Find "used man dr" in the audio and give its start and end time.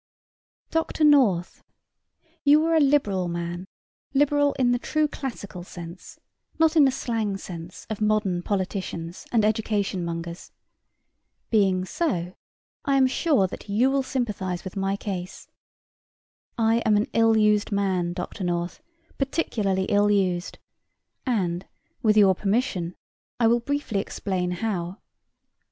17.37-18.43